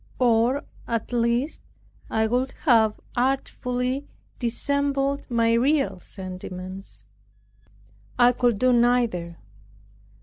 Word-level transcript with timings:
Or, 0.17 0.63
at 0.87 1.13
least, 1.13 1.61
I 2.09 2.25
would 2.25 2.53
have 2.65 2.99
artfully 3.15 4.07
dissembled 4.39 5.29
my 5.29 5.53
real 5.53 5.99
sentiments. 5.99 7.05
I 8.17 8.31
could 8.31 8.57
do 8.57 8.73
neither. 8.73 9.37